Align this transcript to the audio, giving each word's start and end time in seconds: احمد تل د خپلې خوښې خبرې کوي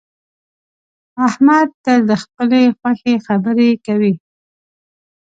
احمد 1.27 1.69
تل 1.83 1.99
د 2.09 2.11
خپلې 2.23 2.61
خوښې 2.77 3.13
خبرې 3.27 3.69
کوي 3.85 4.13